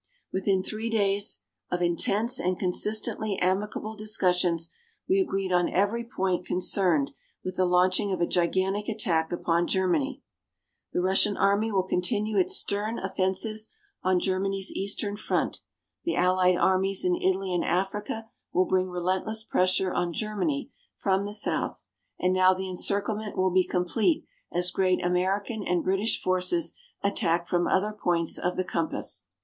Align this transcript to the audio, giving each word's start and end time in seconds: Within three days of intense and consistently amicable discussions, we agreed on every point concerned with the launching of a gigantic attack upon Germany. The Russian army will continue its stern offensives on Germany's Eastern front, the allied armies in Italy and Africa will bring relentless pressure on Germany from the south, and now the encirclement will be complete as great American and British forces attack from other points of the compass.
Within 0.33 0.63
three 0.63 0.89
days 0.89 1.43
of 1.69 1.79
intense 1.79 2.39
and 2.39 2.57
consistently 2.57 3.37
amicable 3.37 3.95
discussions, 3.95 4.71
we 5.07 5.19
agreed 5.19 5.51
on 5.51 5.69
every 5.69 6.03
point 6.03 6.43
concerned 6.43 7.11
with 7.45 7.55
the 7.55 7.67
launching 7.67 8.11
of 8.11 8.19
a 8.19 8.25
gigantic 8.25 8.89
attack 8.89 9.31
upon 9.31 9.67
Germany. 9.67 10.23
The 10.91 11.01
Russian 11.01 11.37
army 11.37 11.71
will 11.71 11.83
continue 11.83 12.35
its 12.37 12.55
stern 12.57 12.97
offensives 12.97 13.69
on 14.01 14.19
Germany's 14.19 14.71
Eastern 14.71 15.17
front, 15.17 15.59
the 16.03 16.15
allied 16.15 16.57
armies 16.57 17.05
in 17.05 17.15
Italy 17.15 17.53
and 17.53 17.63
Africa 17.63 18.27
will 18.51 18.65
bring 18.65 18.89
relentless 18.89 19.43
pressure 19.43 19.93
on 19.93 20.13
Germany 20.13 20.71
from 20.97 21.25
the 21.25 21.31
south, 21.35 21.85
and 22.19 22.33
now 22.33 22.55
the 22.55 22.67
encirclement 22.71 23.37
will 23.37 23.51
be 23.51 23.67
complete 23.67 24.25
as 24.51 24.71
great 24.71 25.05
American 25.05 25.63
and 25.63 25.83
British 25.83 26.19
forces 26.19 26.73
attack 27.03 27.45
from 27.45 27.67
other 27.67 27.91
points 27.93 28.39
of 28.39 28.55
the 28.55 28.65
compass. 28.65 29.25